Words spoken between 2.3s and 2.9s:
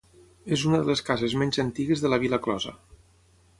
closa.